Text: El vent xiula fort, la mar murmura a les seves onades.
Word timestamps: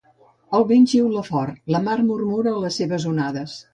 El 0.59 0.63
vent 0.69 0.87
xiula 0.93 1.21
fort, 1.29 1.59
la 1.75 1.81
mar 1.89 1.99
murmura 2.07 2.55
a 2.57 2.63
les 2.65 2.81
seves 2.83 3.07
onades. 3.15 3.55